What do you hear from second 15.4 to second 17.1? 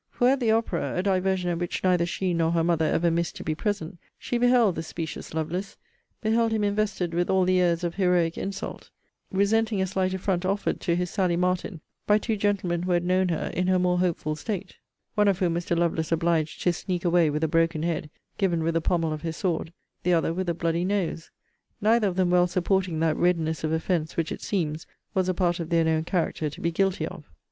Mr. Lovelace obliged to sneak